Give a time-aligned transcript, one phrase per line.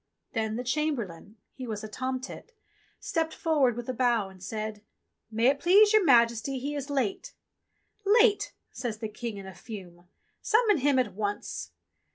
[0.33, 2.53] Then the Chamberlain— he was a tomtit—
[3.09, 6.89] stepped for ward with a bow and said:*' May it please your Majesty he is
[6.89, 7.35] late."
[8.03, 10.07] "Late.?" says the King in a fume.
[10.41, 11.69] "Summon him at once."